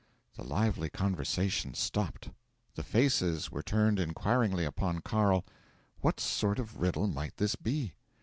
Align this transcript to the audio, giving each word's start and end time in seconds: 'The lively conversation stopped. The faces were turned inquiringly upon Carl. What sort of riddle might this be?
'The 0.35 0.43
lively 0.43 0.89
conversation 0.89 1.75
stopped. 1.75 2.31
The 2.73 2.81
faces 2.81 3.51
were 3.51 3.61
turned 3.61 3.99
inquiringly 3.99 4.65
upon 4.65 5.01
Carl. 5.01 5.45
What 5.99 6.19
sort 6.19 6.57
of 6.57 6.81
riddle 6.81 7.05
might 7.05 7.37
this 7.37 7.55
be? 7.55 7.93